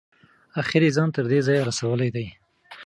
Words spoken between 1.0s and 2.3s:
تر دې ځایه رسولی دی.